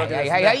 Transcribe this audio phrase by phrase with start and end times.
[0.00, 0.44] わけでですね、はい。
[0.44, 0.60] はいは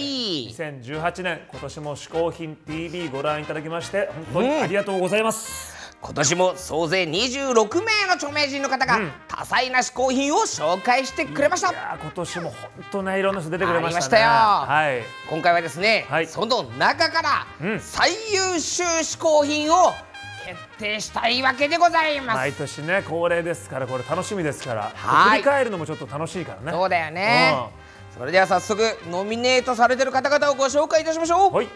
[0.50, 9.12] 2018年今年も嗜好品 TV ご覧いただきまして本当にありがとうございます、今年も総勢26名の著名人の方がうん。
[9.28, 11.70] 多彩な嗜好品を紹介してくれました。
[11.70, 12.54] いやー今年も本
[12.90, 14.22] 当ねいろんな人出てくれましたね。
[14.22, 14.28] よ。
[14.28, 15.02] はい。
[15.30, 16.26] 今回はですね、はい。
[16.26, 17.80] その中からうん。
[17.80, 19.92] 最優秀嗜好品を
[20.46, 24.92] 決定したいわけでございます、毎年ね恒例ですからこれ楽しみですから。
[24.94, 25.30] はい。
[25.30, 26.72] 振り返るのもちょっと楽しいからね。
[26.72, 27.54] そうだよね
[28.20, 31.54] それでは早速ノミネートされてる方々をご紹介いたしましょう。
[31.54, 31.68] はい。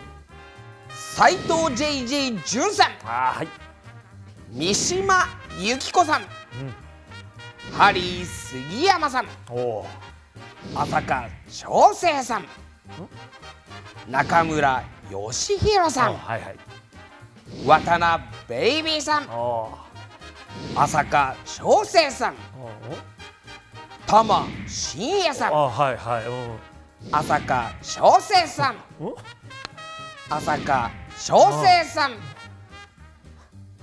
[0.90, 2.90] 斉藤 JJ 潤さん。
[3.02, 3.48] はい。
[4.52, 5.24] 三島
[5.58, 6.22] 由紀子さん、
[7.72, 9.26] ハリー杉山さん。
[9.48, 9.86] おお
[10.74, 12.44] 浅香翔生さん。
[14.10, 16.14] 中村義弘さん。
[16.14, 16.56] はいはい。
[17.66, 19.28] 渡辺ベイビーさん。
[19.30, 19.70] お
[20.76, 22.34] 浅香翔生さん。
[22.34, 22.36] ー
[24.06, 25.52] 玉真也さん。
[25.54, 27.14] あはいはいうん。
[27.14, 28.76] 浅香翔生さん。
[29.00, 29.14] うん？
[30.30, 32.12] 浅香翔生さん。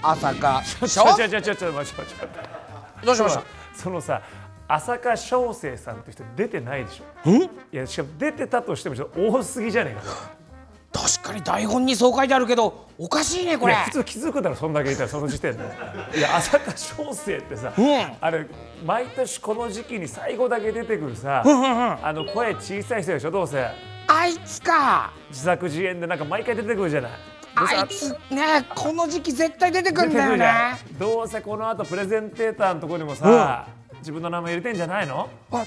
[0.03, 3.43] 浅香ちょ翔ちょちょちょちょ待って待ってどうしました
[3.75, 4.21] そのさ
[4.67, 10.01] 浅香翔生さんって人出てないでしょんいやしかも出てたとしてもちょっと多すぎじゃねえか
[10.93, 13.73] 確かに台本にそう書いてあるけどおかしいねこれ。
[13.75, 15.63] 普通気づくだろそんだけいたらその時点で。
[16.17, 18.17] いや浅香翔生ってさ、うん。
[18.19, 18.45] あれ
[18.85, 22.05] 毎年この時期に最後だけ出てくるさ、うんうんうん。
[22.05, 23.65] あの声小さい人でしょどうせ。
[24.07, 25.11] あいつか。
[25.29, 27.11] 自作自演でなんか毎回出てくるじゃない。
[27.55, 30.47] あいつねこの時期絶対出てく出てくんだよね
[30.97, 33.67] どうせこの後プレゼンテーターのところにもさ、
[33.99, 35.29] 自分の名前入れてんじゃないの？
[35.51, 35.65] ああ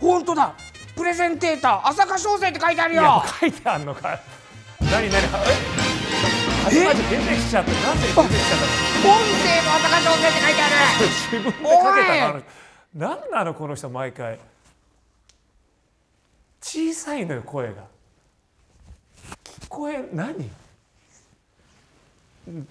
[0.00, 0.54] 本当だ
[0.96, 3.22] プレゼンテーター浅香翔生って書いてあるよ。
[3.40, 4.18] 書いてあんのか
[4.80, 5.10] 何何え
[6.64, 8.66] 初めて出てきちゃってなんで出てきちゃった
[9.06, 9.14] の？
[9.14, 10.74] 音声の浅香翔生って書いてある。
[11.06, 12.42] 自分でかけたの？
[12.94, 14.38] 何なのこの人毎回。
[16.62, 17.84] 小さいのよ声が。
[19.44, 20.50] 聞こえ何？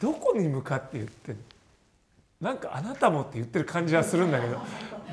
[0.02, 1.42] どこに向かって言ってんの？
[2.42, 4.60] なんかあなたもって言ってる感じはするんだけど。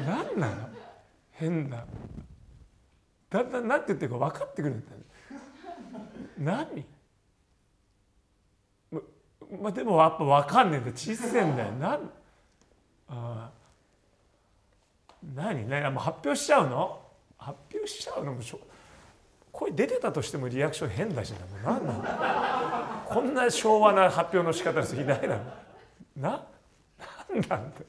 [0.06, 0.54] 何なの？
[1.32, 1.84] 変な
[3.32, 4.98] だんだん何て言ってるか分かってくるんだよ。
[6.38, 6.84] 何？
[8.90, 9.00] ま
[9.62, 10.96] まあでもやっぱ分かんねえんだよ。
[10.96, 11.72] 小さいんだよ。
[11.72, 12.10] なん
[13.08, 13.50] あ
[15.34, 15.68] 何？
[15.68, 15.90] 何？
[15.90, 17.00] もう発表しちゃうの？
[17.38, 18.60] 発表しちゃうのもしょ
[19.50, 21.32] 声出てたとしてもリアクション変だし
[21.64, 21.70] な。
[21.72, 21.92] もう何な
[23.06, 23.14] の？
[23.14, 25.42] こんな昭和な発表の仕方する人いないだろ
[26.16, 26.44] な
[27.30, 27.80] 何なんだ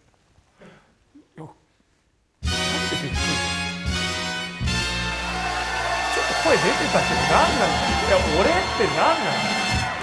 [6.53, 9.41] 声出てたけど何なのいや俺って何なの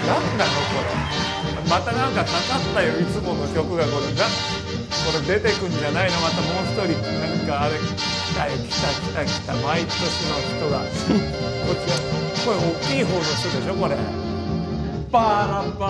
[0.03, 0.91] 何なのこれ。
[1.69, 4.11] またなんかかかったよいつもの曲がこれ。
[4.15, 8.47] なこれ出てくんじゃないのまたもう一人なんかあれ来た。
[8.47, 9.95] よ来た来た来た毎年
[10.27, 11.95] の人がこっちは
[12.43, 13.95] 声大きい方の人でしょこれ
[15.11, 15.85] パラパ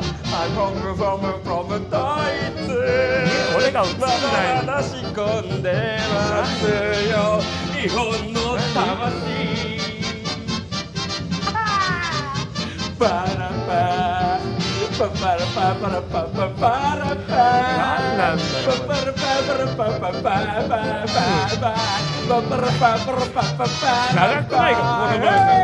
[0.00, 2.70] ー I come from from ドイツ
[3.56, 6.66] 俺が映んないまだ仕込んでます
[7.10, 7.42] よ
[7.76, 8.39] 日本の
[8.70, 9.42] Tawasi
[12.98, 13.82] Para pa
[15.00, 17.46] pa para pa para pa pa para pa
[17.80, 20.38] pa para pa para pa pa pa pa
[20.68, 20.80] pa
[21.10, 21.72] pa
[22.28, 25.59] para pa para pa pa pa para pa